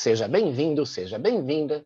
[0.00, 1.84] Seja bem-vindo, seja bem-vinda.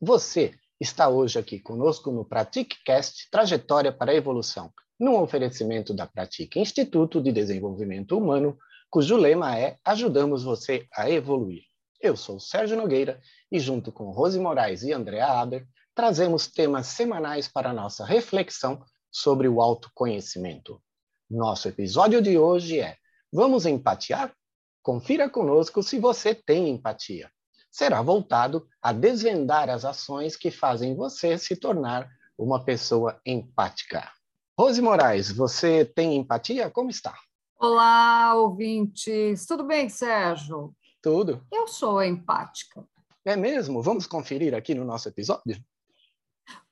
[0.00, 6.60] Você está hoje aqui conosco no PratiqueCast Trajetória para a Evolução, num oferecimento da Pratique
[6.60, 8.56] Instituto de Desenvolvimento Humano,
[8.88, 11.64] cujo lema é Ajudamos você a evoluir.
[12.00, 17.48] Eu sou Sérgio Nogueira e, junto com Rose Moraes e Andréa Aber, trazemos temas semanais
[17.48, 18.80] para nossa reflexão
[19.10, 20.80] sobre o autoconhecimento.
[21.28, 22.96] Nosso episódio de hoje é
[23.32, 24.32] Vamos empatiar?
[24.80, 27.28] Confira conosco se você tem empatia
[27.70, 34.10] será voltado a desvendar as ações que fazem você se tornar uma pessoa empática.
[34.58, 36.70] Rose Moraes, você tem empatia?
[36.70, 37.14] Como está?
[37.58, 39.46] Olá, ouvintes.
[39.46, 40.74] Tudo bem, Sérgio?
[41.02, 41.46] Tudo.
[41.52, 42.84] Eu sou empática.
[43.24, 43.82] É mesmo?
[43.82, 45.62] Vamos conferir aqui no nosso episódio?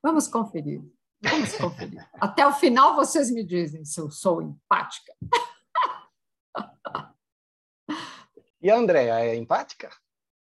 [0.02, 0.82] Vamos conferir.
[1.22, 2.08] Vamos conferir.
[2.20, 5.12] Até o final vocês me dizem se eu sou empática.
[8.60, 9.90] E a Andréa é empática?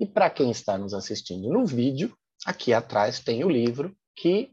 [0.00, 2.16] E para quem está nos assistindo no vídeo,
[2.46, 4.50] aqui atrás tem o livro que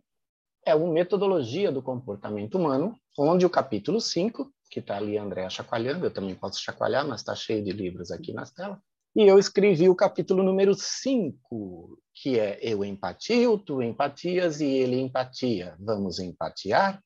[0.66, 6.06] é uma metodologia do comportamento humano, onde o capítulo 5, que está ali André chacoalhando,
[6.06, 8.78] eu também posso chacoalhar, mas está cheio de livros aqui nas telas,
[9.16, 15.00] e eu escrevi o capítulo número 5, que é Eu empatio, tu empatias e ele
[15.00, 15.78] empatia.
[15.80, 17.02] Vamos empatiar?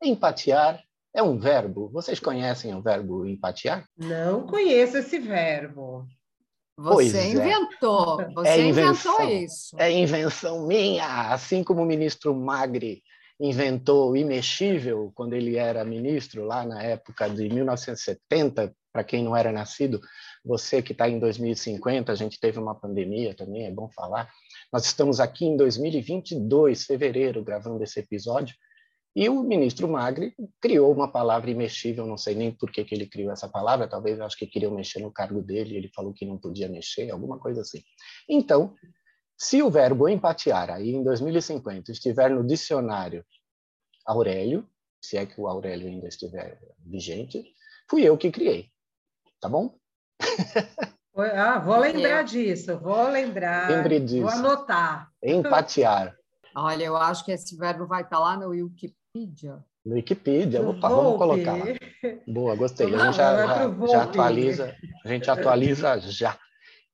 [0.00, 0.80] Empatiar
[1.18, 1.88] é um verbo.
[1.88, 3.84] Vocês conhecem o verbo empatiar?
[3.96, 6.06] Não conheço esse verbo.
[6.76, 7.30] Você é.
[7.30, 8.24] inventou.
[8.34, 9.76] Você é invenção, inventou isso.
[9.80, 13.02] É invenção minha, assim como o ministro Magri
[13.40, 19.36] inventou o imexível quando ele era ministro lá na época de 1970, para quem não
[19.36, 20.00] era nascido,
[20.44, 24.28] você que está em 2050, a gente teve uma pandemia também, é bom falar.
[24.72, 28.56] Nós estamos aqui em 2022, fevereiro, gravando esse episódio,
[29.18, 33.04] e o ministro Magri criou uma palavra imexível, não sei nem por que, que ele
[33.04, 36.38] criou essa palavra, talvez acho que queriam mexer no cargo dele, ele falou que não
[36.38, 37.82] podia mexer, alguma coisa assim.
[38.28, 38.76] Então,
[39.36, 43.26] se o verbo empatiar aí em 2050 estiver no dicionário
[44.06, 44.64] Aurélio,
[45.02, 46.56] se é que o Aurélio ainda estiver
[46.86, 47.42] vigente,
[47.90, 48.70] fui eu que criei.
[49.40, 49.76] Tá bom?
[51.34, 53.68] Ah, vou lembrar disso, vou lembrar.
[53.68, 54.22] Lembre disso.
[54.22, 55.10] Vou anotar.
[55.20, 56.16] Empatiar.
[56.54, 58.54] Olha, eu acho que esse verbo vai estar lá no
[59.14, 59.64] Wikipedia Wikipedia.
[59.84, 61.64] No Wikipedia, opa, vamos colocar lá.
[62.26, 62.86] Boa, gostei.
[62.94, 66.38] A gente já, já, já atualiza, a gente atualiza já.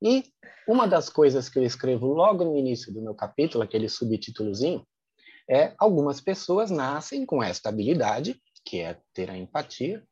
[0.01, 0.23] E
[0.67, 4.85] uma das coisas que eu escrevo logo no início do meu capítulo, aquele subtítulozinho,
[5.49, 10.03] é algumas pessoas nascem com esta habilidade, que é ter a empatia,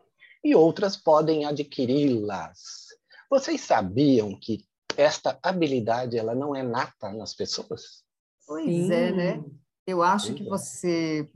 [0.43, 2.87] e outras podem adquiri-las.
[3.29, 4.65] Vocês sabiam que
[4.95, 8.03] esta habilidade ela não é nata nas pessoas?
[8.45, 8.93] Pois Sim.
[8.93, 9.43] é, né?
[9.85, 11.29] Eu acho que você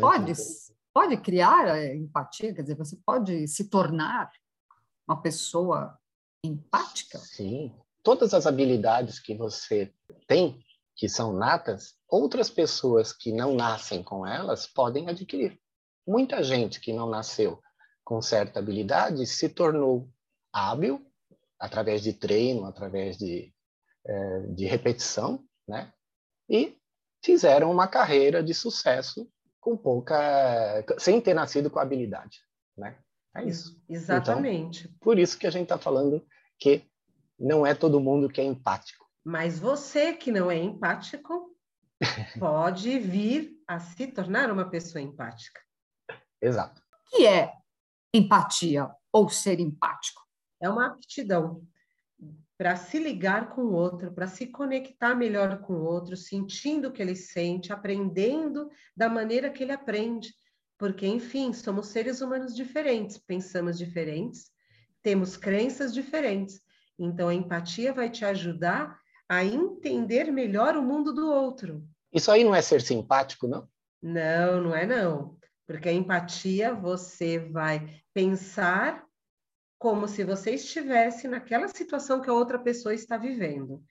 [0.00, 0.32] pode,
[0.92, 4.30] pode criar a empatia, quer dizer, você pode se tornar
[5.08, 5.98] uma pessoa
[6.44, 7.18] empática.
[7.18, 7.74] Sim.
[8.02, 9.92] Todas as habilidades que você
[10.26, 10.62] tem,
[10.94, 15.58] que são natas, outras pessoas que não nascem com elas podem adquirir.
[16.06, 17.60] Muita gente que não nasceu
[18.04, 20.08] com certa habilidade se tornou
[20.52, 21.04] hábil
[21.58, 23.52] através de treino, através de,
[24.06, 25.90] é, de repetição, né?
[26.48, 26.76] E
[27.24, 29.28] fizeram uma carreira de sucesso
[29.60, 32.38] com pouca, sem ter nascido com habilidade,
[32.76, 32.98] né?
[33.34, 33.82] É isso.
[33.88, 34.84] Exatamente.
[34.84, 36.24] Então, por isso que a gente está falando
[36.58, 36.86] que
[37.38, 39.06] não é todo mundo que é empático.
[39.24, 41.50] Mas você que não é empático
[42.38, 45.60] pode vir a se tornar uma pessoa empática.
[46.40, 46.80] Exato.
[46.80, 47.52] O que é
[48.12, 50.22] empatia ou ser empático?
[50.60, 51.66] É uma aptidão
[52.56, 56.92] para se ligar com o outro, para se conectar melhor com o outro, sentindo o
[56.92, 60.32] que ele sente, aprendendo da maneira que ele aprende.
[60.78, 64.50] Porque, enfim, somos seres humanos diferentes, pensamos diferentes,
[65.02, 66.60] temos crenças diferentes.
[66.98, 68.98] Então, a empatia vai te ajudar
[69.28, 71.84] a entender melhor o mundo do outro.
[72.12, 73.68] Isso aí não é ser simpático, não?
[74.00, 75.36] Não, não é não.
[75.66, 79.04] Porque a empatia você vai pensar
[79.78, 83.82] como se você estivesse naquela situação que a outra pessoa está vivendo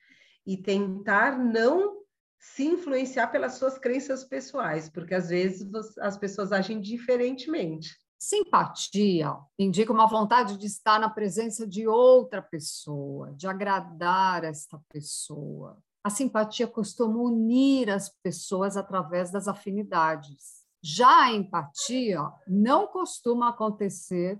[0.45, 2.03] e tentar não
[2.39, 7.97] se influenciar pelas suas crenças pessoais, porque às vezes as pessoas agem diferentemente.
[8.19, 15.77] Simpatia indica uma vontade de estar na presença de outra pessoa, de agradar esta pessoa.
[16.03, 20.63] A simpatia costuma unir as pessoas através das afinidades.
[20.81, 24.37] Já a empatia não costuma acontecer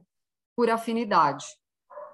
[0.56, 1.46] por afinidade.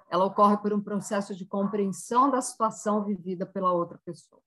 [0.09, 4.41] Ela ocorre por um processo de compreensão da situação vivida pela outra pessoa.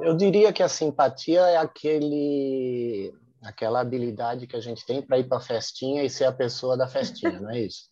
[0.00, 5.28] Eu diria que a simpatia é aquele aquela habilidade que a gente tem para ir
[5.28, 7.90] para a festinha e ser a pessoa da festinha, não é isso?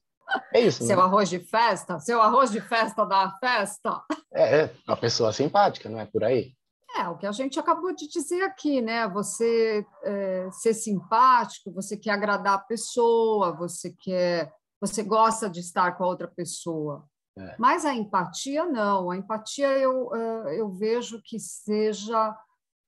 [0.52, 0.84] É isso.
[0.84, 1.02] Seu né?
[1.02, 4.02] arroz de festa, seu arroz de festa da festa.
[4.32, 6.54] É, é, uma pessoa simpática, não é por aí?
[6.96, 9.08] É, o que a gente acabou de dizer aqui, né?
[9.08, 14.52] Você é, ser simpático, você quer agradar a pessoa, você quer,
[14.82, 17.04] você gosta de estar com a outra pessoa.
[17.38, 17.54] É.
[17.56, 19.12] Mas a empatia não.
[19.12, 20.10] A empatia eu,
[20.48, 22.36] eu vejo que seja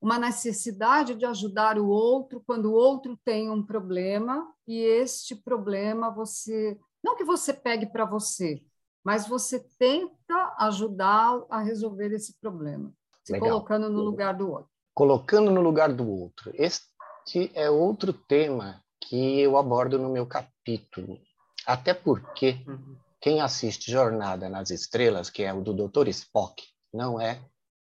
[0.03, 6.11] uma necessidade de ajudar o outro quando o outro tem um problema e este problema
[6.11, 8.63] você não que você pegue para você,
[9.05, 12.93] mas você tenta ajudá-lo a resolver esse problema,
[13.23, 13.51] se Legal.
[13.51, 14.71] colocando no lugar do outro.
[14.95, 16.51] Colocando no lugar do outro.
[16.55, 21.19] Este é outro tema que eu abordo no meu capítulo.
[21.67, 22.97] Até porque uhum.
[23.21, 26.09] quem assiste Jornada nas Estrelas, que é o do Dr.
[26.09, 26.63] Spock,
[26.93, 27.41] não é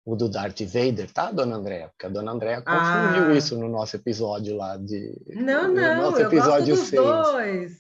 [0.04, 1.88] o do Darth Vader, tá, dona Andréa?
[1.88, 3.34] Porque a dona Andréa confundiu ah.
[3.34, 5.16] isso no nosso episódio lá de.
[5.28, 7.02] Não, não, nosso episódio eu gosto dos 6.
[7.02, 7.72] dois.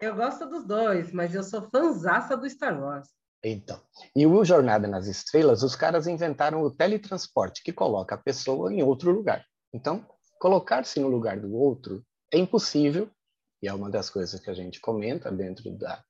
[0.00, 3.08] Eu gosto dos dois, mas eu sou fanzaça do Star Wars.
[3.42, 3.80] Então,
[4.14, 8.82] e o Jornada nas Estrelas, os caras inventaram o teletransporte, que coloca a pessoa em
[8.82, 9.44] outro lugar.
[9.72, 10.06] Então,
[10.38, 13.10] colocar-se no lugar do outro é impossível,
[13.62, 16.02] e é uma das coisas que a gente comenta dentro da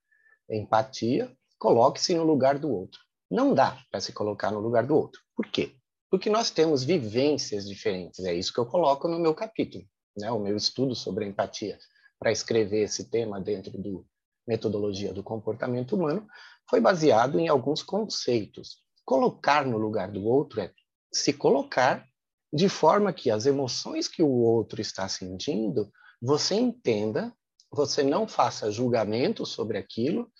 [0.48, 3.00] empatia, coloque-se no lugar do outro.
[3.30, 5.20] Não dá para se colocar no lugar do outro.
[5.36, 5.76] Por quê?
[6.10, 8.24] Porque nós temos vivências diferentes.
[8.24, 9.84] É isso que eu coloco no meu capítulo,
[10.16, 10.30] né?
[10.30, 11.78] o meu estudo sobre empatia.
[12.18, 14.04] Para escrever esse tema dentro do
[14.46, 16.26] metodologia do comportamento humano,
[16.68, 18.78] foi baseado em alguns conceitos.
[19.04, 20.72] Colocar no lugar do outro é
[21.12, 22.04] se colocar
[22.52, 27.32] de forma que as emoções que o outro está sentindo, você entenda,
[27.70, 30.30] você não faça julgamento sobre aquilo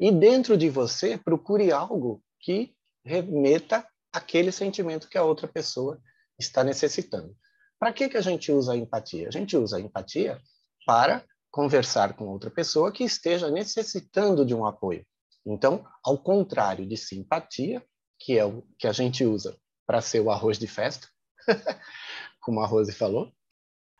[0.00, 2.74] e dentro de você procure algo que
[3.04, 6.00] remeta aquele sentimento que a outra pessoa
[6.38, 7.36] está necessitando.
[7.78, 9.28] Para que, que a gente usa a empatia?
[9.28, 10.40] A gente usa a empatia
[10.86, 15.06] para conversar com outra pessoa que esteja necessitando de um apoio.
[15.44, 17.84] Então, ao contrário de simpatia,
[18.18, 21.08] que é o que a gente usa para ser o arroz de festa,
[22.40, 23.32] como a Rose falou,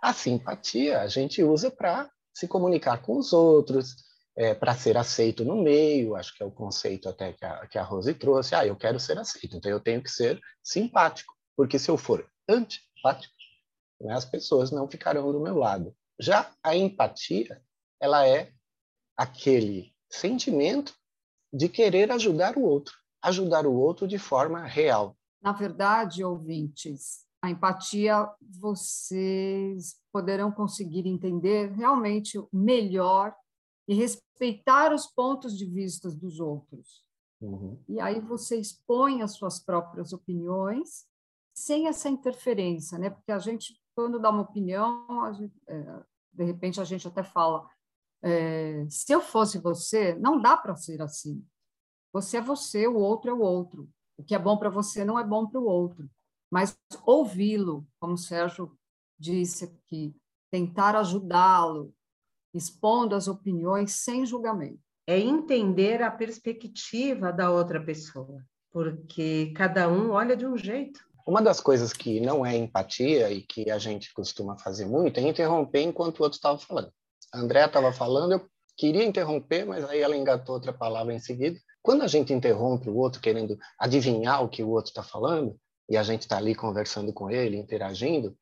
[0.00, 3.96] a simpatia a gente usa para se comunicar com os outros,
[4.36, 7.78] é, para ser aceito no meio, acho que é o conceito até que a, que
[7.78, 8.54] a Rose trouxe.
[8.54, 12.26] Ah, eu quero ser aceito, então eu tenho que ser simpático, porque se eu for
[12.48, 13.34] antipático,
[14.00, 15.94] né, as pessoas não ficarão do meu lado.
[16.18, 17.60] Já a empatia,
[18.00, 18.52] ela é
[19.16, 20.94] aquele sentimento
[21.52, 25.16] de querer ajudar o outro, ajudar o outro de forma real.
[25.40, 33.34] Na verdade, ouvintes, a empatia vocês poderão conseguir entender realmente melhor
[33.88, 37.04] e respeitar os pontos de vista dos outros.
[37.40, 37.82] Uhum.
[37.88, 41.04] E aí você expõe as suas próprias opiniões
[41.52, 43.10] sem essa interferência, né?
[43.10, 47.68] Porque a gente, quando dá uma opinião, gente, é, de repente a gente até fala:
[48.22, 51.44] é, se eu fosse você, não dá para ser assim.
[52.12, 53.88] Você é você, o outro é o outro.
[54.16, 56.08] O que é bom para você não é bom para o outro.
[56.52, 58.76] Mas ouvi-lo, como o Sérgio
[59.18, 60.14] disse aqui,
[60.50, 61.94] tentar ajudá-lo,
[62.52, 64.78] expondo as opiniões sem julgamento.
[65.06, 71.00] É entender a perspectiva da outra pessoa, porque cada um olha de um jeito.
[71.26, 75.22] Uma das coisas que não é empatia e que a gente costuma fazer muito é
[75.22, 76.92] interromper enquanto o outro estava falando.
[77.32, 81.58] A Andrea estava falando, eu queria interromper, mas aí ela engatou outra palavra em seguida.
[81.80, 85.58] Quando a gente interrompe o outro querendo adivinhar o que o outro está falando,
[85.88, 88.36] e a gente está ali conversando com ele, interagindo,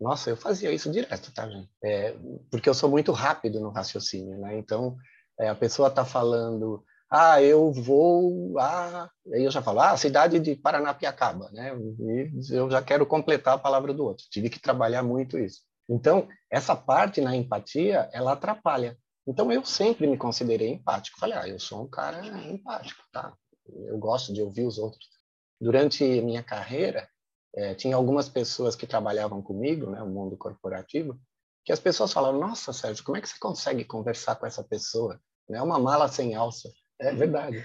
[0.00, 1.68] nossa, eu fazia isso direto, tá, gente?
[1.82, 2.16] É,
[2.50, 4.56] porque eu sou muito rápido no raciocínio, né?
[4.56, 4.96] Então,
[5.38, 9.10] é, a pessoa está falando, ah, eu vou a...
[9.32, 11.76] Aí eu já falo, ah, cidade de Paranapiacaba, né?
[11.76, 14.24] E eu já quero completar a palavra do outro.
[14.30, 15.62] Tive que trabalhar muito isso.
[15.88, 18.96] Então, essa parte na empatia, ela atrapalha.
[19.26, 21.18] Então, eu sempre me considerei empático.
[21.18, 23.34] Falei, ah, eu sou um cara empático, tá?
[23.66, 25.17] Eu gosto de ouvir os outros.
[25.60, 27.08] Durante minha carreira,
[27.54, 31.18] é, tinha algumas pessoas que trabalhavam comigo, né, no mundo corporativo,
[31.64, 35.20] que as pessoas falavam, nossa, Sérgio, como é que você consegue conversar com essa pessoa?
[35.50, 36.70] É uma mala sem alça.
[37.00, 37.64] É verdade.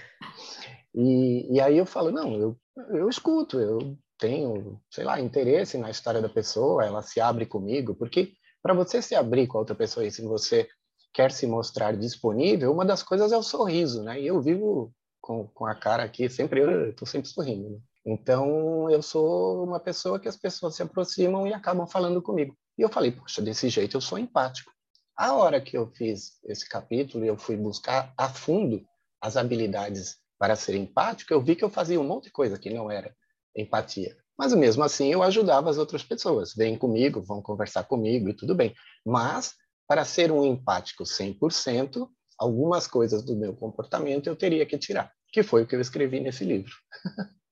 [0.94, 2.56] E, e aí eu falo, não, eu,
[2.90, 7.94] eu escuto, eu tenho, sei lá, interesse na história da pessoa, ela se abre comigo,
[7.94, 8.32] porque
[8.62, 10.68] para você se abrir com a outra pessoa e se você
[11.12, 14.20] quer se mostrar disponível, uma das coisas é o sorriso, né?
[14.20, 14.92] E eu vivo
[15.24, 17.70] com, com a cara aqui, sempre eu estou sempre sorrindo.
[17.70, 17.78] Né?
[18.04, 22.54] Então, eu sou uma pessoa que as pessoas se aproximam e acabam falando comigo.
[22.76, 24.70] E eu falei, poxa, desse jeito eu sou empático.
[25.16, 28.84] A hora que eu fiz esse capítulo, eu fui buscar a fundo
[29.18, 32.68] as habilidades para ser empático, eu vi que eu fazia um monte de coisa que
[32.68, 33.14] não era
[33.56, 34.14] empatia.
[34.36, 36.52] Mas mesmo assim, eu ajudava as outras pessoas.
[36.54, 38.74] Vêm comigo, vão conversar comigo e tudo bem.
[39.06, 39.54] Mas,
[39.88, 42.06] para ser um empático 100%,
[42.44, 46.20] algumas coisas do meu comportamento eu teria que tirar, que foi o que eu escrevi
[46.20, 46.72] nesse livro.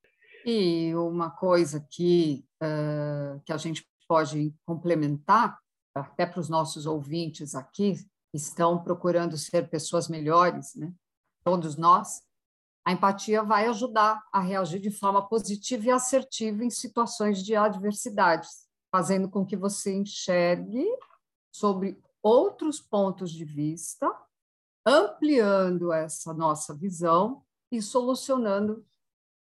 [0.45, 5.57] E uma coisa que, uh, que a gente pode complementar,
[5.95, 7.95] até para os nossos ouvintes aqui,
[8.35, 10.93] estão procurando ser pessoas melhores, né?
[11.45, 12.23] todos nós,
[12.85, 18.67] a empatia vai ajudar a reagir de forma positiva e assertiva em situações de adversidades,
[18.91, 20.85] fazendo com que você enxergue
[21.55, 24.11] sobre outros pontos de vista,
[24.87, 28.85] ampliando essa nossa visão e solucionando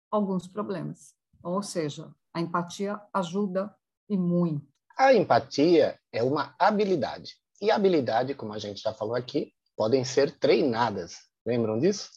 [0.10, 1.16] alguns problemas.
[1.44, 3.74] Ou seja, a empatia ajuda
[4.10, 4.68] e muito.
[4.98, 7.36] A empatia é uma habilidade.
[7.62, 11.16] E habilidade, como a gente já falou aqui, podem ser treinadas.
[11.46, 12.10] Lembram disso?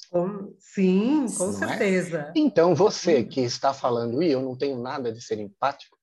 [0.59, 1.69] sim, com não é?
[1.69, 2.21] certeza.
[2.21, 2.33] É?
[2.37, 5.97] Então, você que está falando, e eu não tenho nada de ser empático,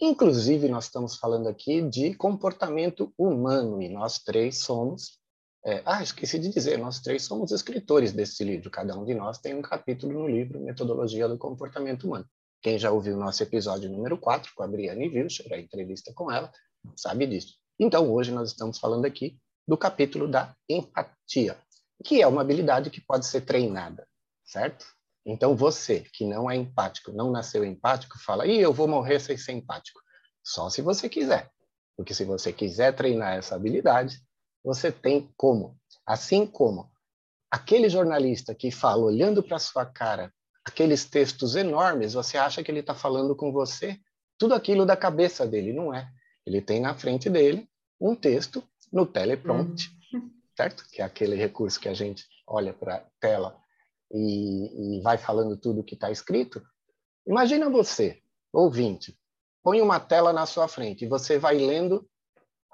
[0.00, 5.20] inclusive nós estamos falando aqui de comportamento humano, e nós três somos
[5.66, 9.38] é, ah, esqueci de dizer, nós três somos escritores desse livro, cada um de nós
[9.38, 12.24] tem um capítulo no livro Metodologia do Comportamento Humano.
[12.62, 16.52] Quem já ouviu nosso episódio número 4 com a Briane Wilcher, a entrevista com ela,
[16.94, 17.54] sabe disso.
[17.80, 21.58] Então, hoje nós estamos falando aqui do capítulo da empatia,
[22.04, 24.06] que é uma habilidade que pode ser treinada,
[24.44, 24.86] certo?
[25.26, 29.36] Então, você que não é empático, não nasceu empático, fala, e eu vou morrer sem
[29.36, 29.98] ser empático.
[30.44, 31.50] Só se você quiser.
[31.96, 34.20] Porque se você quiser treinar essa habilidade,
[34.66, 35.78] você tem como.
[36.04, 36.90] Assim como
[37.48, 42.80] aquele jornalista que fala olhando para sua cara aqueles textos enormes, você acha que ele
[42.80, 44.00] está falando com você
[44.36, 46.10] tudo aquilo da cabeça dele, não é?
[46.44, 47.68] Ele tem na frente dele
[48.00, 48.60] um texto
[48.92, 50.28] no teleprompt, uhum.
[50.56, 50.84] certo?
[50.90, 53.56] Que é aquele recurso que a gente olha para a tela
[54.12, 56.60] e, e vai falando tudo que está escrito.
[57.24, 58.20] Imagina você,
[58.52, 59.16] ouvinte,
[59.62, 62.08] põe uma tela na sua frente e você vai lendo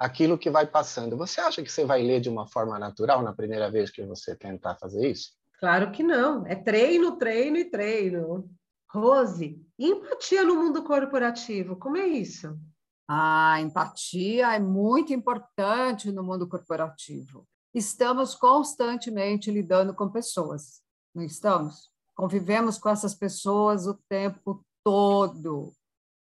[0.03, 1.17] aquilo que vai passando.
[1.17, 4.35] Você acha que você vai ler de uma forma natural na primeira vez que você
[4.35, 5.31] tentar fazer isso?
[5.61, 6.45] Claro que não.
[6.45, 8.51] É treino, treino e treino.
[8.91, 12.59] Rose, empatia no mundo corporativo, como é isso?
[13.09, 17.47] A empatia é muito importante no mundo corporativo.
[17.73, 20.83] Estamos constantemente lidando com pessoas,
[21.15, 21.91] não estamos?
[22.15, 25.73] Convivemos com essas pessoas o tempo todo.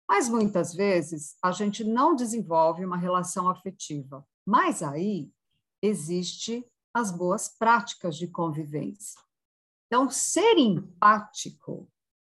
[0.07, 4.25] Mas muitas vezes a gente não desenvolve uma relação afetiva.
[4.45, 5.31] Mas aí
[5.81, 9.19] existe as boas práticas de convivência.
[9.87, 11.87] Então, ser empático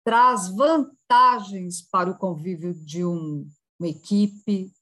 [0.04, 3.46] traz vantagens para o convívio de um,
[3.78, 4.72] uma equipe,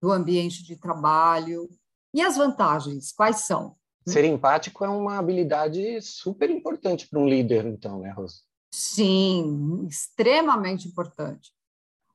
[0.00, 1.68] do ambiente de trabalho.
[2.14, 3.76] E as vantagens, quais são?
[4.06, 8.36] Ser empático é uma habilidade super importante para um líder, então, né, Rosa?
[8.72, 11.52] Sim, extremamente importante.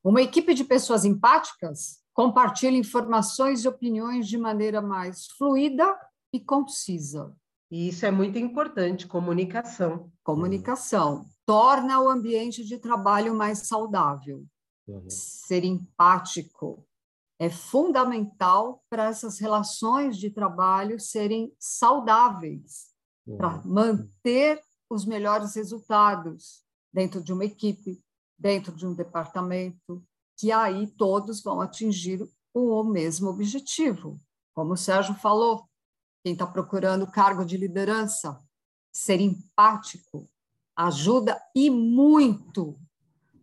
[0.03, 5.95] Uma equipe de pessoas empáticas compartilha informações e opiniões de maneira mais fluida
[6.33, 7.35] e concisa.
[7.69, 10.11] E isso é muito importante, comunicação.
[10.23, 14.45] Comunicação torna o ambiente de trabalho mais saudável.
[14.87, 15.09] Uhum.
[15.09, 16.85] Ser empático
[17.39, 22.89] é fundamental para essas relações de trabalho serem saudáveis,
[23.25, 23.37] uhum.
[23.37, 28.03] para manter os melhores resultados dentro de uma equipe,
[28.41, 30.03] dentro de um departamento,
[30.35, 34.19] que aí todos vão atingir o mesmo objetivo.
[34.53, 35.69] Como o Sérgio falou,
[36.23, 38.43] quem está procurando cargo de liderança,
[38.91, 40.27] ser empático
[40.75, 42.79] ajuda e muito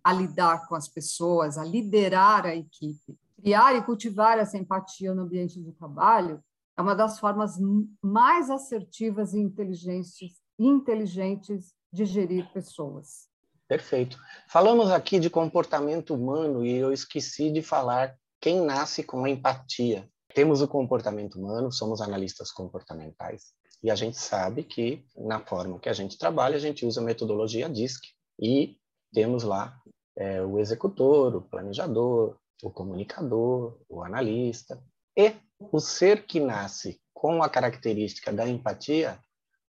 [0.03, 3.17] a lidar com as pessoas, a liderar a equipe.
[3.37, 6.43] Criar e cultivar essa empatia no ambiente de trabalho
[6.77, 7.57] é uma das formas
[8.03, 13.28] mais assertivas e inteligentes, inteligentes de gerir pessoas.
[13.69, 14.19] Perfeito.
[14.49, 20.09] Falamos aqui de comportamento humano e eu esqueci de falar quem nasce com empatia.
[20.35, 25.89] Temos o comportamento humano, somos analistas comportamentais e a gente sabe que na forma que
[25.89, 28.03] a gente trabalha a gente usa a metodologia DISC
[28.41, 28.79] e
[29.13, 29.79] temos lá
[30.17, 34.83] é, o executor, o planejador, o comunicador, o analista.
[35.17, 39.19] E o ser que nasce com a característica da empatia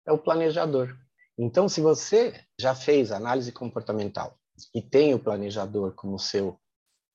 [0.06, 0.96] é o planejador.
[1.42, 4.38] Então, se você já fez análise comportamental
[4.76, 6.60] e tem o planejador como seu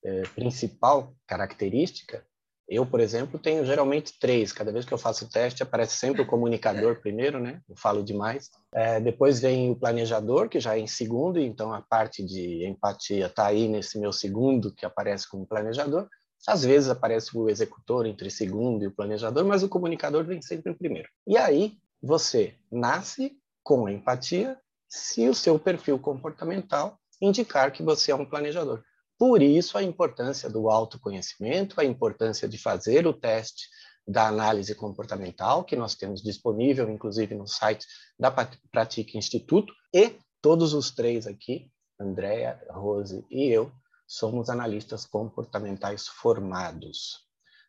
[0.02, 2.24] é, principal característica,
[2.66, 4.50] eu, por exemplo, tenho geralmente três.
[4.50, 7.60] Cada vez que eu faço o teste, aparece sempre o comunicador primeiro, né?
[7.68, 8.48] Eu falo demais.
[8.72, 13.26] É, depois vem o planejador, que já é em segundo, então a parte de empatia
[13.26, 16.08] está aí nesse meu segundo, que aparece como planejador.
[16.48, 20.72] Às vezes aparece o executor entre segundo e o planejador, mas o comunicador vem sempre
[20.72, 21.10] em primeiro.
[21.26, 24.56] E aí você nasce com empatia
[24.88, 28.84] se o seu perfil comportamental indicar que você é um planejador.
[29.18, 33.68] Por isso, a importância do autoconhecimento, a importância de fazer o teste
[34.06, 37.86] da análise comportamental, que nós temos disponível, inclusive, no site
[38.18, 38.30] da
[38.70, 43.72] Pratique Instituto, e todos os três aqui, Andréa, Rose e eu,
[44.06, 47.20] somos analistas comportamentais formados.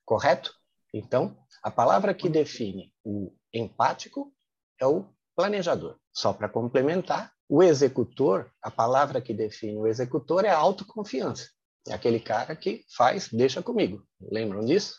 [0.03, 0.53] Correto?
[0.93, 4.33] Então, a palavra que define o empático
[4.79, 5.97] é o planejador.
[6.11, 11.49] Só para complementar, o executor, a palavra que define o executor é autoconfiança.
[11.87, 14.03] É aquele cara que faz, deixa comigo.
[14.19, 14.95] Lembram disso?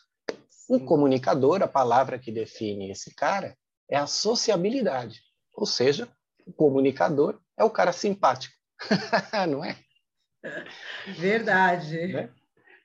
[0.69, 3.57] O comunicador, a palavra que define esse cara
[3.91, 5.21] é a sociabilidade.
[5.53, 6.09] Ou seja,
[6.47, 8.55] o comunicador é o cara simpático.
[9.49, 9.77] Não é?
[11.19, 12.13] Verdade.
[12.13, 12.31] Né?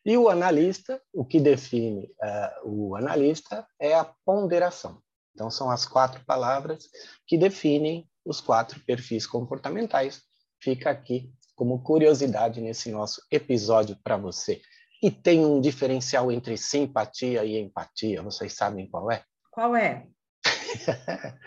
[0.04, 5.02] E o analista, o que define uh, o analista é a ponderação.
[5.34, 6.90] Então, são as quatro palavras
[7.26, 10.22] que definem os quatro perfis comportamentais.
[10.62, 14.62] Fica aqui como curiosidade nesse nosso episódio para você.
[15.02, 19.24] E tem um diferencial entre simpatia e empatia, vocês sabem qual é?
[19.52, 20.08] Qual é?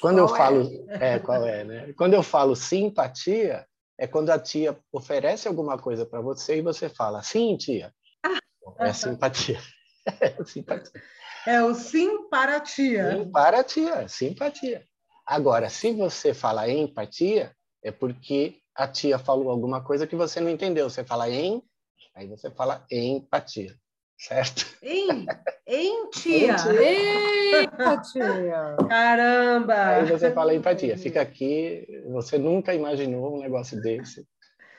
[0.00, 0.38] quando qual eu é?
[0.38, 1.92] falo, é, qual é, né?
[1.94, 3.66] Quando eu falo simpatia,
[3.98, 7.92] é quando a tia oferece alguma coisa para você e você fala, sim, tia.
[8.24, 8.38] Ah,
[8.78, 9.60] é simpatia.
[10.20, 11.02] é simpatia.
[11.48, 13.10] É o simpatia.
[13.10, 14.84] Simpatia, simpatia.
[15.26, 20.50] Agora, se você fala empatia, é porque a tia falou alguma coisa que você não
[20.50, 20.90] entendeu.
[20.90, 21.62] Você fala em,
[22.14, 23.74] aí você fala empatia,
[24.18, 24.66] certo?
[24.82, 25.24] Em,
[25.66, 26.56] em tia.
[27.62, 28.76] Empatia.
[28.86, 29.86] Caramba!
[29.86, 30.98] Aí você fala empatia.
[30.98, 34.22] Fica aqui, você nunca imaginou um negócio desse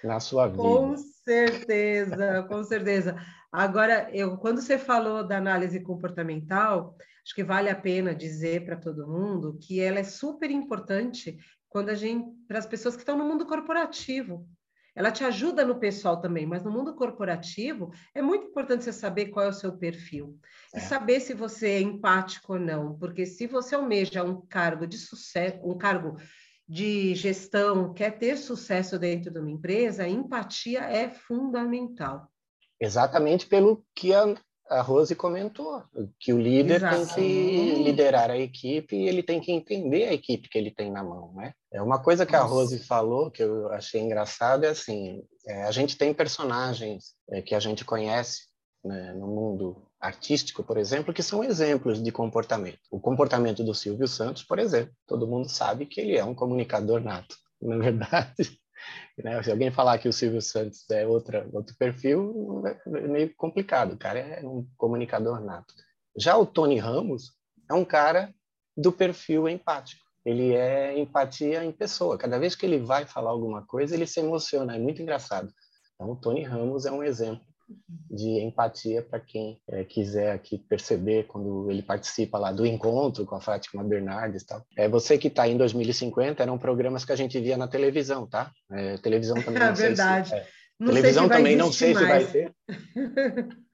[0.04, 0.62] na sua vida.
[0.62, 3.16] Com certeza, com certeza.
[3.52, 8.76] Agora, eu, quando você falou da análise comportamental, acho que vale a pena dizer para
[8.76, 13.18] todo mundo que ela é super importante quando a gente para as pessoas que estão
[13.18, 14.48] no mundo corporativo.
[14.96, 19.28] Ela te ajuda no pessoal também, mas no mundo corporativo é muito importante você saber
[19.28, 20.38] qual é o seu perfil
[20.74, 20.78] é.
[20.78, 24.98] e saber se você é empático ou não, porque se você almeja um cargo de
[24.98, 26.18] sucesso, um cargo
[26.68, 32.30] de gestão, quer ter sucesso dentro de uma empresa, a empatia é fundamental.
[32.80, 34.36] Exatamente pelo que a,
[34.70, 35.84] a Rose comentou,
[36.20, 36.96] que o líder Exato.
[36.96, 40.92] tem que liderar a equipe e ele tem que entender a equipe que ele tem
[40.92, 41.54] na mão, né?
[41.72, 42.46] É uma coisa que Nossa.
[42.46, 47.42] a Rose falou que eu achei engraçado é assim, é, a gente tem personagens é,
[47.42, 48.50] que a gente conhece
[48.84, 52.80] né, no mundo artístico, por exemplo, que são exemplos de comportamento.
[52.90, 57.02] O comportamento do Silvio Santos, por exemplo, todo mundo sabe que ele é um comunicador
[57.02, 57.36] nato.
[57.62, 58.59] Na é verdade,
[59.18, 59.42] né?
[59.44, 63.94] Se alguém falar que o Silvio Santos é outra, outro perfil, é meio complicado.
[63.94, 65.74] O cara é um comunicador nato.
[66.18, 67.34] Já o Tony Ramos
[67.70, 68.34] é um cara
[68.76, 70.04] do perfil empático.
[70.26, 72.18] Ele é empatia em pessoa.
[72.18, 74.76] Cada vez que ele vai falar alguma coisa, ele se emociona.
[74.76, 75.52] É muito engraçado.
[75.96, 77.49] Então, o Tony Ramos é um exemplo
[78.10, 83.36] de empatia para quem é, quiser aqui perceber quando ele participa lá do encontro com
[83.36, 84.66] a Fátima Bernardes tal.
[84.76, 88.52] É você que está em 2050 eram programas que a gente via na televisão, tá?
[88.72, 89.60] É, televisão também.
[89.70, 90.30] É verdade.
[90.30, 90.46] Se, é,
[90.84, 92.06] televisão se também não sei mais.
[92.06, 92.54] se vai ter.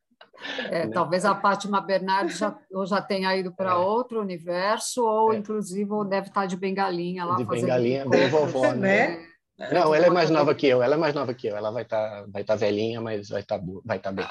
[0.69, 0.91] É, né?
[0.93, 3.75] Talvez a Fátima Bernardes já, ou já tenha ido para é.
[3.75, 5.37] outro universo, ou é.
[5.37, 7.61] inclusive deve estar de bengalinha lá de fazendo.
[7.61, 9.07] De bengalinha, bem vovó, né?
[9.07, 9.25] né?
[9.57, 11.55] Não, ela é mais nova que eu, ela é mais nova que eu.
[11.55, 14.27] Ela vai estar tá, vai tá velhinha, mas vai estar tá, vai tá bem.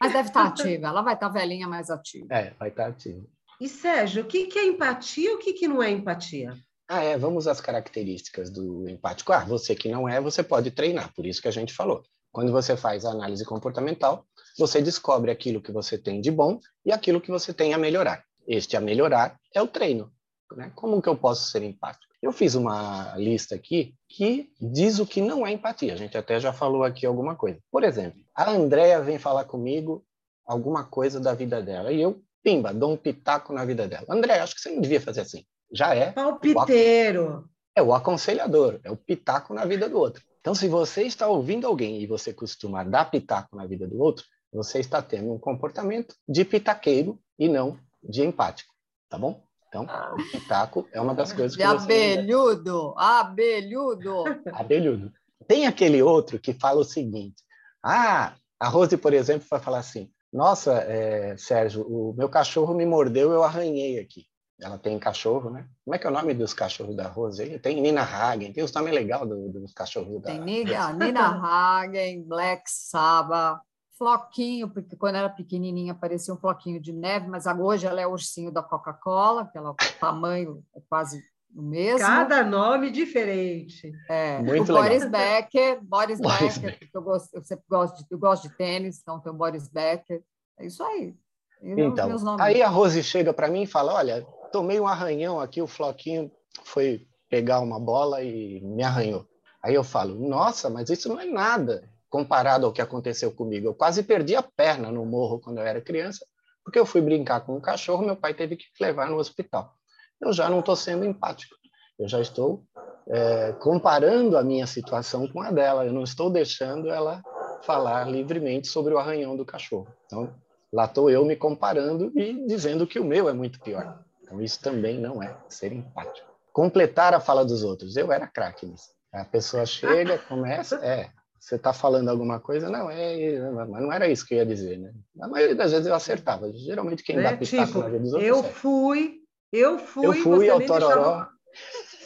[0.00, 2.26] Mas deve estar tá ativa, ela vai estar tá velhinha, mas ativa.
[2.30, 3.24] É, vai estar tá ativa.
[3.60, 6.54] E Sérgio, o que, que é empatia e o que, que não é empatia?
[6.88, 9.32] Ah, é, vamos às características do empático.
[9.32, 12.02] Ah, você que não é, você pode treinar, por isso que a gente falou.
[12.30, 14.26] Quando você faz a análise comportamental,
[14.58, 18.24] você descobre aquilo que você tem de bom e aquilo que você tem a melhorar.
[18.46, 20.12] Este a melhorar é o treino.
[20.56, 20.72] Né?
[20.74, 22.11] Como que eu posso ser empático?
[22.22, 25.92] Eu fiz uma lista aqui que diz o que não é empatia.
[25.92, 27.58] A gente até já falou aqui alguma coisa.
[27.68, 30.04] Por exemplo, a Andrea vem falar comigo
[30.46, 34.06] alguma coisa da vida dela e eu, pimba, dou um pitaco na vida dela.
[34.08, 35.44] André, acho que você não devia fazer assim.
[35.72, 36.12] Já é.
[36.12, 37.48] Palpiteiro.
[37.74, 40.22] É o aconselhador, é o pitaco na vida do outro.
[40.40, 44.24] Então, se você está ouvindo alguém e você costuma dar pitaco na vida do outro,
[44.52, 48.74] você está tendo um comportamento de pitaqueiro e não de empático,
[49.08, 49.42] tá bom?
[49.72, 51.84] Então, o pitaco é uma das coisas de que você...
[51.84, 54.24] abelhudo, abelhudo.
[54.52, 55.10] Abelhudo.
[55.48, 57.42] Tem aquele outro que fala o seguinte,
[57.82, 62.84] ah, a Rose, por exemplo, vai falar assim, nossa, é, Sérgio, o meu cachorro me
[62.84, 64.26] mordeu, eu arranhei aqui.
[64.60, 65.66] Ela tem cachorro, né?
[65.84, 67.58] Como é que é o nome dos cachorros da Rose?
[67.60, 72.22] Tem Nina Hagen, tem os nomes legais do, dos cachorros da Tem Nina, Nina Hagen,
[72.24, 73.62] Black Sabbath,
[73.98, 78.12] Floquinho, porque quando era pequenininha parecia um floquinho de neve, mas hoje ela é o
[78.12, 81.22] ursinho da Coca-Cola, que ela, o tamanho é quase
[81.54, 81.98] o mesmo.
[81.98, 83.92] Cada nome diferente.
[84.08, 84.82] É, Muito o legal.
[84.82, 86.88] Boris Becker, Boris, Boris Becker, Becker.
[86.94, 90.22] Eu, gosto, eu sempre gosto de, eu gosto de tênis, então tem o Boris Becker.
[90.58, 91.14] É isso aí.
[91.62, 95.66] então, aí a Rose chega para mim e fala: Olha, tomei um arranhão aqui, o
[95.66, 96.30] Floquinho
[96.64, 99.26] foi pegar uma bola e me arranhou.
[99.62, 103.66] Aí eu falo: Nossa, mas isso não é nada comparado ao que aconteceu comigo.
[103.66, 106.24] Eu quase perdi a perna no morro quando eu era criança,
[106.62, 109.74] porque eu fui brincar com um cachorro, meu pai teve que levar no hospital
[110.22, 111.56] eu já não estou sendo empático.
[111.98, 112.62] Eu já estou
[113.08, 115.84] é, comparando a minha situação com a dela.
[115.84, 117.22] Eu não estou deixando ela
[117.62, 119.88] falar livremente sobre o arranhão do cachorro.
[120.06, 120.32] Então,
[120.72, 124.00] lá estou eu me comparando e dizendo que o meu é muito pior.
[124.22, 126.30] Então, isso também não é ser empático.
[126.52, 127.96] Completar a fala dos outros.
[127.96, 128.90] Eu era craque nisso.
[129.12, 131.10] A pessoa chega, começa, é,
[131.42, 134.78] você está falando alguma coisa, não, é, mas não era isso que eu ia dizer,
[134.78, 134.92] né?
[135.14, 136.52] Na maioria das vezes eu acertava.
[136.52, 140.12] Geralmente quem é, dá pitaco tipo, na vida dos outros Eu fui eu fui, eu
[140.14, 141.26] fui ao Tororó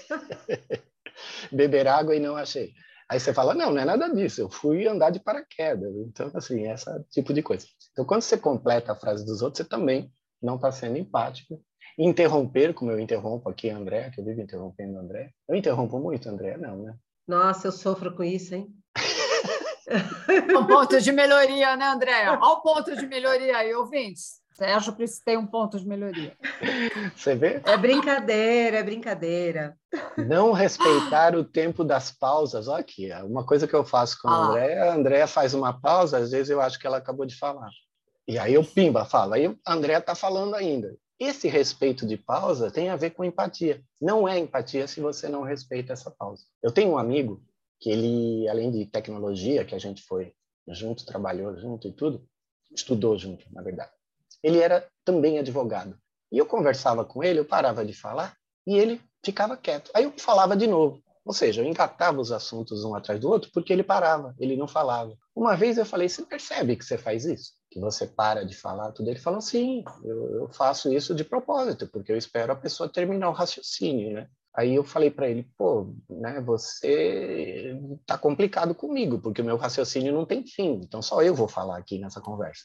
[1.53, 2.73] beber água e não achei.
[3.09, 5.95] Aí você fala, não, não é nada disso, eu fui andar de paraquedas.
[6.09, 7.67] Então, assim, esse tipo de coisa.
[7.93, 10.11] Então, quando você completa a frase dos outros, você também
[10.43, 11.63] não está sendo empático.
[11.99, 15.31] Interromper, como eu interrompo aqui André, que eu vivo interrompendo André.
[15.49, 16.97] Eu interrompo muito André, não, né?
[17.29, 18.75] Nossa, eu sofro com isso, hein?
[20.59, 22.29] Um ponto de melhoria, né, André?
[22.29, 24.41] Olha o ponto de melhoria aí, ouvintes.
[24.57, 26.35] Sérgio precisa ter um ponto de melhoria.
[27.15, 27.61] Você vê?
[27.65, 29.77] É brincadeira, é brincadeira.
[30.17, 32.67] Não respeitar o tempo das pausas.
[32.67, 34.33] Olha aqui, é uma coisa que eu faço com ah.
[34.33, 37.37] a Andréa, a Andréa faz uma pausa, às vezes eu acho que ela acabou de
[37.37, 37.69] falar.
[38.27, 39.35] E aí eu pimba, falo.
[39.35, 40.97] Aí a Andréa está falando ainda.
[41.21, 43.83] Esse respeito de pausa tem a ver com empatia.
[44.01, 46.45] Não é empatia se você não respeita essa pausa.
[46.63, 47.43] Eu tenho um amigo
[47.87, 50.33] que ele, além de tecnologia, que a gente foi
[50.69, 52.27] junto, trabalhou junto e tudo,
[52.75, 53.93] estudou junto, na verdade
[54.47, 55.99] ele era também advogado.
[56.31, 59.91] E eu conversava com ele, eu parava de falar e ele ficava quieto.
[59.95, 61.03] Aí eu falava de novo.
[61.25, 64.69] Ou seja, eu engatava os assuntos um atrás do outro porque ele parava, ele não
[64.69, 65.17] falava.
[65.35, 67.53] Uma vez eu falei: Você percebe que você faz isso?
[67.69, 69.11] Que você para de falar tudo?
[69.11, 73.29] Ele falou: Sim, eu, eu faço isso de propósito, porque eu espero a pessoa terminar
[73.29, 74.29] o raciocínio, né?
[74.57, 80.15] Aí eu falei para ele, pô, né, você tá complicado comigo, porque o meu raciocínio
[80.15, 82.65] não tem fim, então só eu vou falar aqui nessa conversa.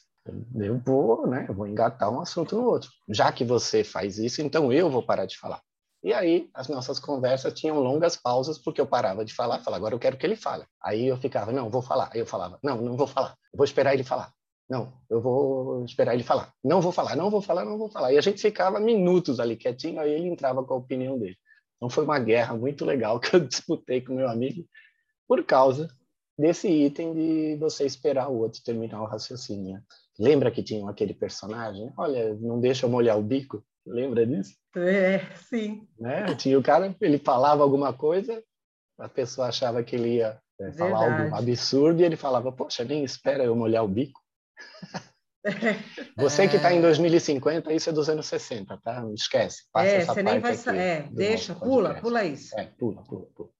[0.54, 2.88] Eu vou, né, eu vou engatar um assunto no outro.
[3.10, 5.60] Já que você faz isso, então eu vou parar de falar.
[6.02, 9.94] E aí as nossas conversas tinham longas pausas porque eu parava de falar, falava, agora
[9.94, 10.64] eu quero que ele fale.
[10.82, 12.10] Aí eu ficava, não, vou falar.
[12.12, 13.36] Aí eu falava, não, não vou falar.
[13.54, 14.32] vou esperar ele falar.
[14.68, 16.52] Não, eu vou esperar ele falar.
[16.64, 18.12] Não vou falar, não vou falar, não vou falar.
[18.12, 21.36] E a gente ficava minutos ali quietinho, aí ele entrava com a opinião dele.
[21.82, 24.64] Então foi uma guerra muito legal que eu disputei com meu amigo
[25.26, 25.88] por causa
[26.38, 29.82] desse item de você esperar o outro terminar o raciocínio.
[30.16, 31.92] Lembra que tinha aquele personagem?
[31.96, 33.64] Olha, não deixa eu molhar o bico.
[33.84, 34.54] Lembra disso?
[34.76, 35.18] É,
[35.48, 35.88] sim.
[35.98, 36.26] Né?
[36.36, 38.40] Tinha o cara, ele falava alguma coisa,
[38.96, 43.02] a pessoa achava que ele ia é, falar algo absurdo e ele falava, poxa, nem
[43.02, 44.20] espera eu molhar o bico.
[46.16, 49.00] Você que está em 2050, isso é dos anos 60, tá?
[49.00, 49.64] Não esquece.
[49.72, 50.78] Passa é, essa você nem vai saber.
[50.78, 52.58] É, deixa, pula, pula isso.
[52.58, 53.50] É, pula, pula, pula.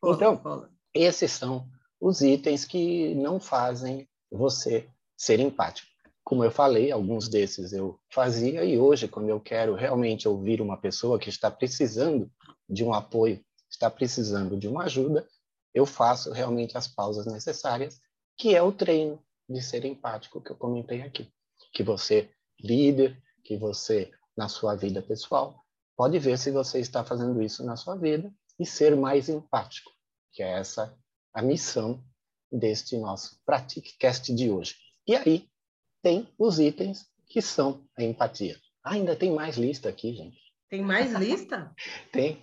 [0.00, 0.70] pula então, pula.
[0.94, 1.68] esses são
[2.00, 5.88] os itens que não fazem você ser empático.
[6.22, 10.76] Como eu falei, alguns desses eu fazia e hoje, quando eu quero realmente ouvir uma
[10.76, 12.30] pessoa que está precisando
[12.68, 15.26] de um apoio, está precisando de uma ajuda,
[15.74, 18.00] eu faço realmente as pausas necessárias,
[18.36, 21.32] que é o treino de ser empático que eu comentei aqui.
[21.72, 22.30] Que você,
[22.60, 25.62] líder, que você, na sua vida pessoal,
[25.96, 29.90] pode ver se você está fazendo isso na sua vida e ser mais empático,
[30.32, 30.96] que é essa
[31.32, 32.02] a missão
[32.50, 34.76] deste nosso Praticast de hoje.
[35.06, 35.48] E aí
[36.02, 38.56] tem os itens que são a empatia.
[38.82, 40.38] Ah, ainda tem mais lista aqui, gente.
[40.70, 41.74] Tem mais lista?
[42.12, 42.42] tem.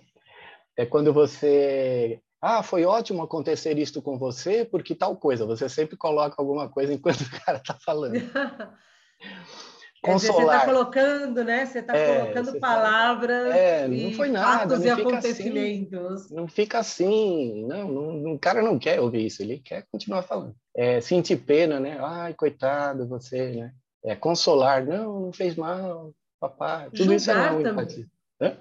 [0.76, 5.46] É quando você ah, foi ótimo acontecer isto com você, porque tal coisa.
[5.46, 8.14] Você sempre coloca alguma coisa enquanto o cara está falando.
[10.02, 10.18] Consolar.
[10.18, 11.64] Dizer, você está colocando, né?
[11.64, 13.56] Você está é, colocando palavras tá...
[13.56, 15.00] é, não foi nada, fatos não e assim.
[15.00, 16.12] acontecimentos.
[16.12, 17.64] Assim, não fica assim.
[17.68, 20.56] Não, não, o cara não quer ouvir isso, ele quer continuar falando.
[20.76, 21.98] É, sentir pena, né?
[22.00, 23.72] Ai, coitado, você, né?
[24.04, 26.86] É, consolar, não, não fez mal, papai.
[26.86, 28.10] Tudo Julgar isso é não, também,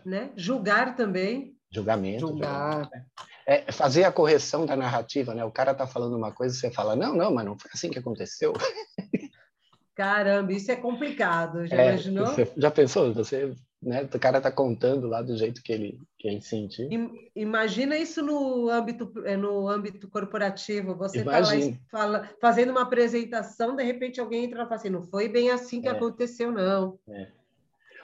[0.05, 0.29] né?
[0.35, 1.55] Julgar também.
[1.71, 2.19] Julgamento.
[2.19, 2.73] Julgar.
[2.73, 3.05] Julgamento, né?
[3.45, 5.43] É, fazer a correção da narrativa, né?
[5.43, 7.99] O cara tá falando uma coisa, você fala, não, não, mas não foi assim que
[7.99, 8.53] aconteceu.
[9.95, 12.27] Caramba, isso é complicado, já é, imaginou?
[12.27, 13.13] Você já pensou?
[13.13, 14.03] Você, né?
[14.03, 16.87] O cara tá contando lá do jeito que ele, que ele sentiu.
[17.35, 20.95] Imagina isso no âmbito, é, no âmbito corporativo.
[20.95, 21.51] Você tá lá
[21.89, 25.81] fala, fazendo uma apresentação, de repente alguém entra e fala assim, não foi bem assim
[25.81, 25.91] que é.
[25.91, 26.97] aconteceu, não.
[27.09, 27.27] É.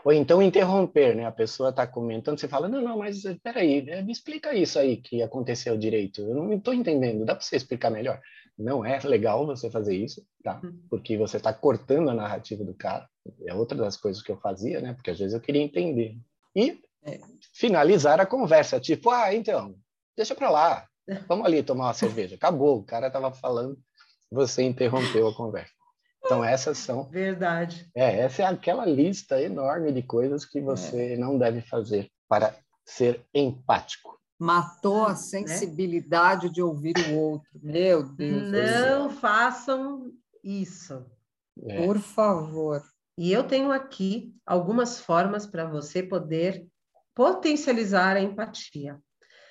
[0.08, 1.26] Ou então interromper, né?
[1.26, 4.02] A pessoa está comentando, você fala, não, não, mas peraí, né?
[4.02, 6.22] me explica isso aí que aconteceu direito.
[6.22, 8.22] Eu não estou entendendo, dá para você explicar melhor?
[8.58, 10.62] Não é legal você fazer isso, tá?
[10.63, 10.80] Uhum.
[10.89, 13.06] Porque você está cortando a narrativa do cara.
[13.46, 14.93] É outra das coisas que eu fazia, né?
[14.93, 16.17] Porque às vezes eu queria entender.
[16.56, 17.20] E é.
[17.54, 19.76] finalizar a conversa, tipo, ah, então,
[20.15, 20.88] deixa para lá,
[21.28, 22.36] vamos ali tomar uma cerveja.
[22.36, 23.78] Acabou, o cara estava falando,
[24.32, 25.77] você interrompeu a conversa.
[26.28, 27.06] Então, essas são.
[27.06, 27.90] Verdade.
[27.96, 31.18] É, essa é aquela lista enorme de coisas que você é.
[31.18, 32.54] não deve fazer para
[32.86, 34.20] ser empático.
[34.38, 35.16] Matou a né?
[35.16, 36.54] sensibilidade né?
[36.54, 37.50] de ouvir o outro.
[37.63, 38.52] Meu Deus.
[38.52, 40.12] Não façam
[40.44, 41.06] isso.
[41.63, 41.86] É.
[41.86, 42.84] Por favor.
[43.18, 46.68] E eu tenho aqui algumas formas para você poder
[47.16, 49.00] potencializar a empatia.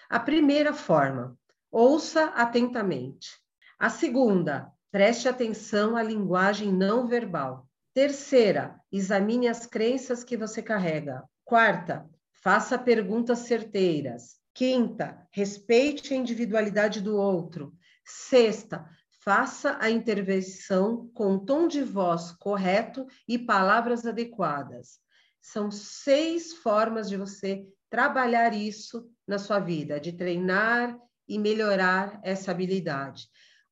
[0.08, 1.36] A primeira forma,
[1.72, 3.30] ouça atentamente.
[3.78, 7.68] A segunda, Preste atenção à linguagem não verbal.
[7.92, 11.24] Terceira, examine as crenças que você carrega.
[11.44, 12.08] Quarta,
[12.42, 14.36] faça perguntas certeiras.
[14.54, 17.74] Quinta, respeite a individualidade do outro.
[18.04, 18.88] Sexta,
[19.22, 25.00] faça a intervenção com tom de voz correto e palavras adequadas.
[25.42, 30.96] São seis formas de você trabalhar isso na sua vida, de treinar
[31.28, 33.26] e melhorar essa habilidade.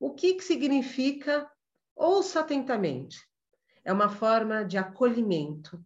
[0.05, 1.51] O que, que significa
[1.97, 3.27] ouça atentamente?
[3.83, 5.83] É uma forma de acolhimento,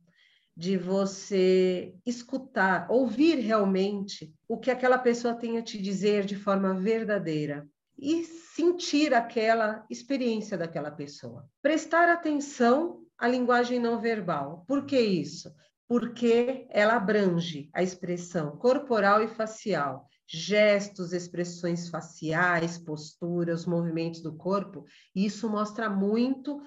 [0.56, 6.74] de você escutar, ouvir realmente o que aquela pessoa tem a te dizer de forma
[6.74, 7.64] verdadeira
[7.96, 11.48] e sentir aquela experiência daquela pessoa.
[11.62, 14.64] Prestar atenção à linguagem não verbal.
[14.66, 15.54] Por que isso?
[15.86, 24.84] Porque ela abrange a expressão corporal e facial gestos, expressões faciais, posturas, movimentos do corpo,
[25.14, 26.62] isso mostra muito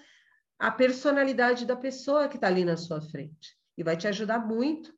[0.58, 4.94] a personalidade da pessoa que está ali na sua frente e vai te ajudar muito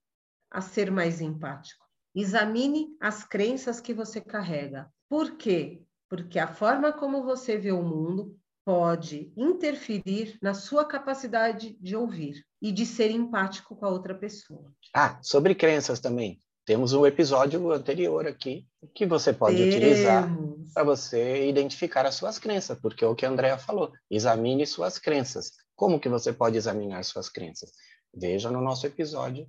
[0.49, 1.85] a ser mais empático.
[2.15, 4.89] Examine as crenças que você carrega.
[5.09, 5.83] Por quê?
[6.09, 12.45] Porque a forma como você vê o mundo pode interferir na sua capacidade de ouvir
[12.61, 14.73] e de ser empático com a outra pessoa.
[14.95, 16.39] Ah, sobre crenças também.
[16.65, 20.29] Temos um episódio anterior aqui que você pode utilizar
[20.73, 23.91] para você identificar as suas crenças, porque é o que a Andrea falou.
[24.09, 25.51] Examine suas crenças.
[25.75, 27.71] Como que você pode examinar suas crenças?
[28.15, 29.45] Veja no nosso episódio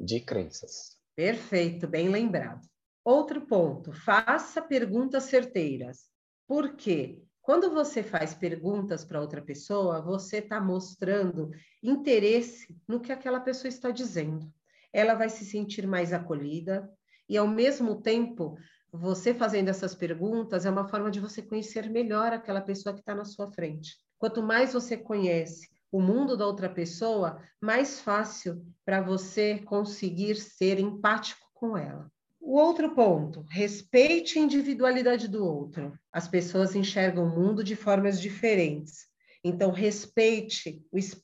[0.00, 0.96] de crenças.
[1.14, 2.66] Perfeito, bem lembrado.
[3.04, 6.06] Outro ponto, faça perguntas certeiras.
[6.48, 7.22] Por quê?
[7.42, 11.50] Quando você faz perguntas para outra pessoa, você está mostrando
[11.82, 14.50] interesse no que aquela pessoa está dizendo
[14.94, 16.88] ela vai se sentir mais acolhida
[17.28, 18.56] e, ao mesmo tempo,
[18.92, 23.14] você fazendo essas perguntas é uma forma de você conhecer melhor aquela pessoa que está
[23.14, 23.96] na sua frente.
[24.16, 30.78] Quanto mais você conhece o mundo da outra pessoa, mais fácil para você conseguir ser
[30.78, 32.10] empático com ela.
[32.40, 35.92] O outro ponto, respeite a individualidade do outro.
[36.12, 39.06] As pessoas enxergam o mundo de formas diferentes.
[39.42, 41.23] Então, respeite o espaço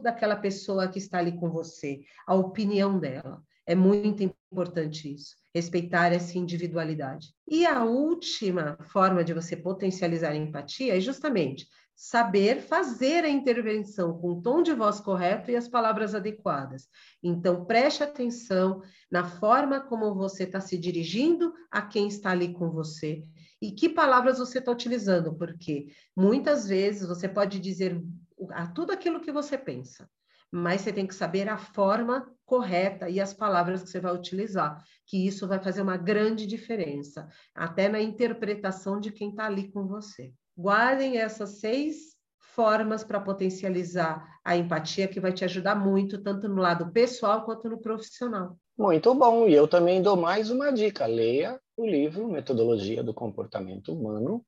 [0.00, 3.42] daquela pessoa que está ali com você, a opinião dela.
[3.66, 7.28] É muito importante isso, respeitar essa individualidade.
[7.46, 14.18] E a última forma de você potencializar a empatia é justamente saber fazer a intervenção
[14.18, 16.88] com o tom de voz correto e as palavras adequadas.
[17.22, 22.70] Então, preste atenção na forma como você está se dirigindo a quem está ali com
[22.70, 23.22] você
[23.60, 25.86] e que palavras você está utilizando, porque
[26.16, 28.02] muitas vezes você pode dizer
[28.50, 30.08] a tudo aquilo que você pensa.
[30.54, 34.84] mas você tem que saber a forma correta e as palavras que você vai utilizar,
[35.06, 39.86] que isso vai fazer uma grande diferença, até na interpretação de quem está ali com
[39.86, 40.34] você.
[40.54, 46.60] Guardem essas seis formas para potencializar a empatia, que vai te ajudar muito, tanto no
[46.60, 48.58] lado pessoal quanto no profissional.
[48.76, 49.48] Muito bom.
[49.48, 54.44] E eu também dou mais uma dica: leia o livro Metodologia do Comportamento Humano,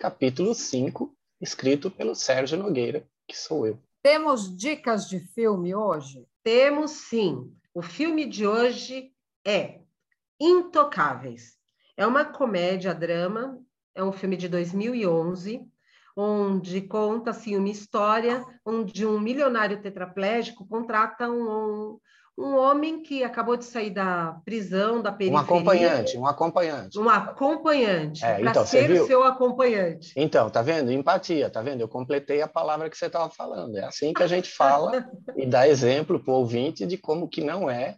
[0.00, 3.78] capítulo 5, escrito pelo Sérgio Nogueira, que sou eu.
[4.02, 6.26] Temos dicas de filme hoje?
[6.42, 7.54] Temos sim.
[7.72, 9.12] O filme de hoje
[9.44, 9.80] é
[10.38, 11.58] Intocáveis.
[11.96, 13.58] É uma comédia-drama,
[13.94, 15.66] é um filme de 2011,
[16.16, 21.98] onde conta-se uma história onde um milionário tetraplégico contrata um,
[22.36, 25.38] um homem que acabou de sair da prisão, da periferia.
[25.38, 26.98] Um acompanhante, um acompanhante.
[26.98, 30.12] Um acompanhante, é, para então, ser o seu acompanhante.
[30.16, 30.90] Então, tá vendo?
[30.90, 31.80] Empatia, tá vendo?
[31.80, 33.76] Eu completei a palavra que você estava falando.
[33.76, 37.42] É assim que a gente fala e dá exemplo para o ouvinte de como que
[37.42, 37.96] não é.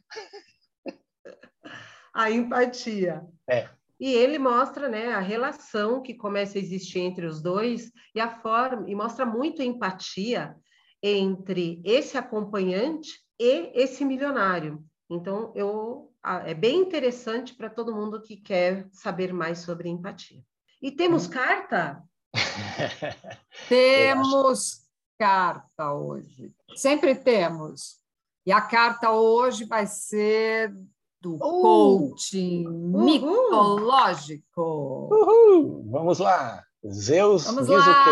[2.12, 3.22] A empatia.
[3.48, 3.68] É.
[3.98, 8.28] E ele mostra né, a relação que começa a existir entre os dois e a
[8.28, 10.54] forma, e mostra muito empatia
[11.02, 14.84] entre esse acompanhante e esse milionário.
[15.08, 16.12] Então, eu,
[16.44, 20.42] é bem interessante para todo mundo que quer saber mais sobre empatia.
[20.82, 22.02] E temos carta?
[23.68, 24.86] temos
[25.18, 26.52] carta hoje.
[26.74, 27.96] Sempre temos.
[28.44, 30.74] E a carta hoje vai ser
[31.20, 33.04] do uh, coaching uhul.
[33.04, 34.62] mitológico.
[35.10, 35.88] Uhul.
[35.90, 36.62] Vamos lá.
[36.88, 38.10] Zeus vamos diz lá, o quê?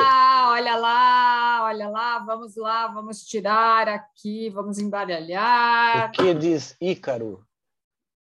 [0.60, 6.08] Olha lá, olha lá, vamos lá, vamos tirar aqui, vamos embaralhar.
[6.08, 7.34] O que diz Ícaro?
[7.34, 7.44] O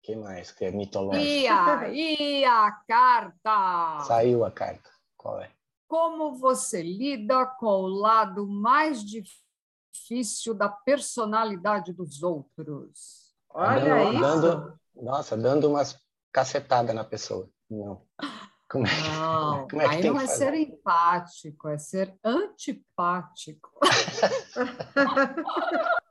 [0.03, 1.25] que mais que é mitológico?
[1.25, 4.03] E a, e a carta?
[4.05, 4.89] Saiu a carta.
[5.17, 5.51] Qual é?
[5.87, 13.33] Como você lida com o lado mais difícil da personalidade dos outros?
[13.49, 14.21] Olha dando, isso.
[14.21, 15.99] Dando, nossa, dando umas
[16.31, 17.49] cacetadas na pessoa.
[17.69, 18.05] Não.
[18.75, 20.35] Como é que, não, como é que aí não é fazer?
[20.37, 23.69] ser empático, é ser antipático.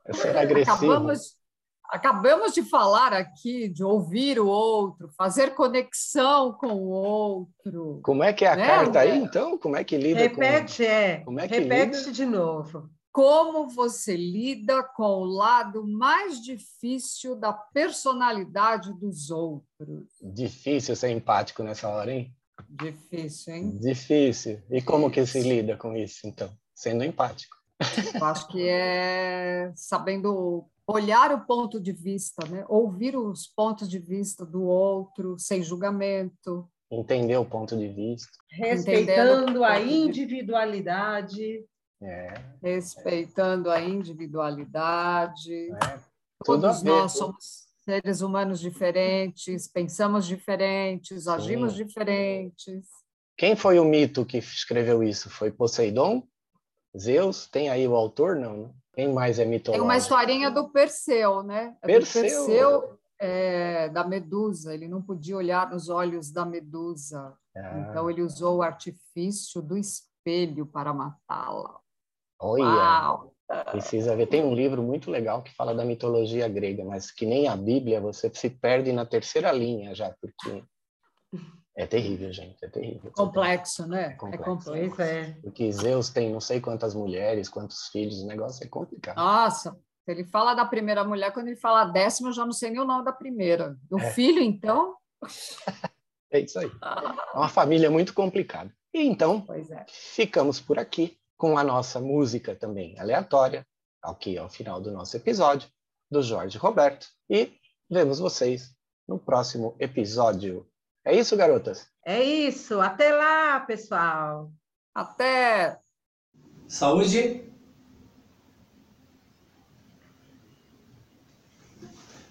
[0.07, 0.75] É ser agressivo.
[0.91, 1.35] Acabamos,
[1.89, 7.99] acabamos de falar aqui de ouvir o outro, fazer conexão com o outro.
[8.03, 9.23] Como é que é a Né, carta aí, André?
[9.25, 9.57] então?
[9.57, 11.17] Como é que lida Repete, é.
[11.21, 12.11] Como é que Repete lida?
[12.11, 12.89] de novo.
[13.11, 19.63] Como você lida com o lado mais difícil da personalidade dos outros?
[20.19, 20.33] com...
[20.33, 22.31] Difícil ser empático nessa hora, hein?
[22.69, 23.77] Difícil, hein?
[23.79, 24.61] Difícil.
[24.69, 26.49] E como que se lida com isso, então?
[26.73, 27.55] Sendo empático.
[28.13, 32.63] Eu acho que é sabendo olhar o ponto de vista, né?
[32.69, 36.69] ouvir os pontos de vista do outro sem julgamento.
[36.91, 38.31] Entender o ponto de vista.
[38.51, 41.65] Respeitando a individualidade.
[42.01, 45.71] É, respeitando a individualidade.
[45.71, 45.99] é.
[46.43, 51.85] Todos nós somos seres humanos diferentes, pensamos diferentes, agimos Sim.
[51.85, 52.87] diferentes.
[53.37, 55.29] Quem foi o mito que escreveu isso?
[55.29, 56.27] Foi Poseidon?
[56.97, 57.47] Zeus?
[57.47, 58.35] Tem aí o autor?
[58.35, 58.69] Não, né?
[58.93, 59.85] Quem mais é Tem mitológico?
[59.85, 61.75] uma historinha do Perseu, né?
[61.81, 62.21] É Perseu.
[62.21, 64.73] Perseu é, da Medusa.
[64.73, 67.37] Ele não podia olhar nos olhos da Medusa.
[67.55, 71.77] Ah, Então ele usou o artifício do espelho para matá-la.
[72.39, 73.34] olha, Uau!
[73.71, 74.27] Precisa ver.
[74.27, 78.01] Tem um livro muito legal que fala da mitologia grega, mas que nem a Bíblia,
[78.01, 80.63] você se perde na terceira linha já, porque
[81.75, 83.11] é terrível, gente, é terrível.
[83.11, 84.05] Complexo, né?
[84.05, 84.45] É Complexo.
[84.45, 84.95] complexo.
[84.95, 85.37] Pois é.
[85.41, 89.17] Porque Zeus tem não sei quantas mulheres, quantos filhos, o negócio é complicado.
[89.17, 89.77] Nossa,
[90.07, 92.79] ele fala da primeira mulher, quando ele fala a décima, eu já não sei nem
[92.79, 93.75] o nome da primeira.
[93.91, 94.11] O É.
[94.11, 94.95] filho, então?
[96.31, 96.69] É isso aí.
[97.33, 98.69] É uma família muito complicada.
[98.93, 99.85] E então, é.
[99.87, 103.65] ficamos por aqui com a nossa música também aleatória,
[104.01, 105.69] aqui ao final do nosso episódio,
[106.09, 107.07] do Jorge Roberto.
[107.29, 107.53] E
[107.89, 108.73] vemos vocês
[109.07, 110.67] no próximo episódio.
[111.03, 111.87] É isso, garotas?
[112.05, 112.79] É isso.
[112.81, 114.51] Até lá, pessoal.
[114.93, 115.79] Até!
[116.67, 117.43] Saúde.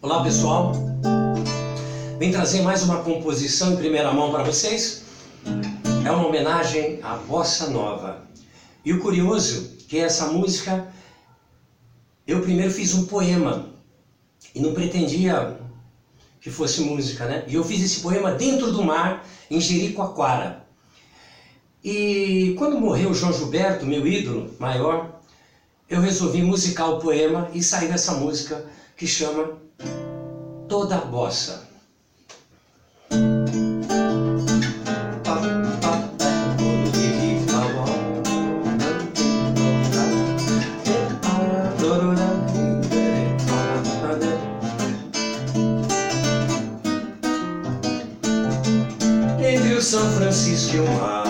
[0.03, 0.73] Olá, pessoal.
[2.19, 5.05] Vim trazer mais uma composição em primeira mão para vocês.
[6.05, 8.24] É uma homenagem à bossa nova.
[8.85, 10.93] E o curioso que essa música
[12.27, 13.71] eu primeiro fiz um poema
[14.55, 15.59] e não pretendia
[16.41, 17.45] que fosse música, né?
[17.47, 20.65] E eu fiz esse poema dentro do mar, em Jericoacoara.
[21.83, 25.21] E quando morreu o João Gilberto, meu ídolo maior,
[25.89, 28.67] eu resolvi musicar o poema e sair dessa música
[28.97, 29.59] que chama
[30.69, 31.64] Toda a Bossa.
[50.35, 51.24] Francisco Mar.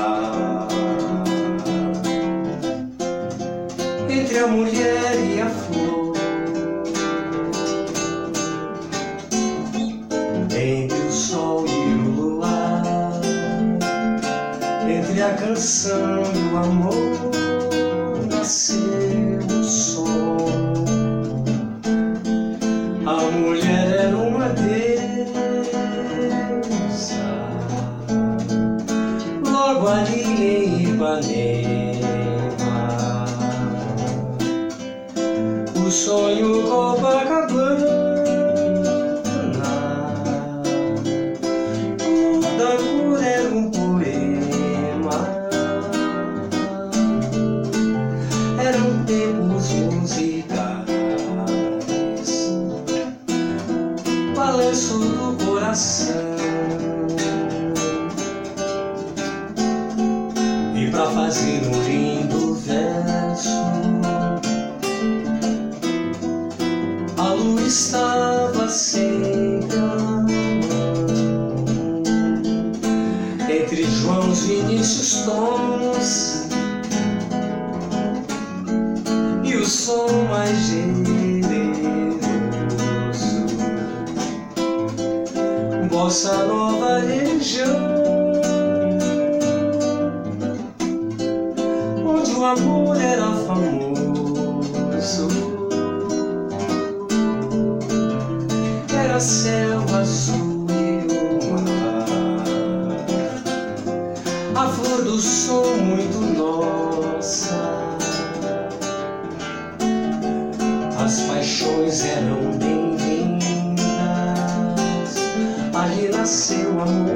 [115.84, 117.14] Ali nasceu amor.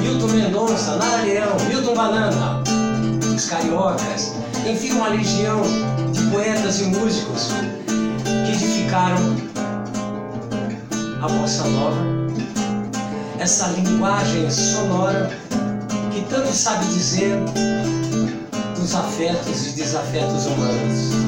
[0.00, 2.62] Milton Mendonça, Nara Leão, Milton Banana,
[3.34, 5.62] os cariocas, enfim, uma legião
[6.36, 7.48] poetas e músicos
[8.44, 9.16] que edificaram
[11.22, 11.96] a bossa nova,
[13.38, 15.30] essa linguagem sonora
[16.12, 17.38] que tanto sabe dizer
[18.78, 21.25] dos afetos e desafetos humanos.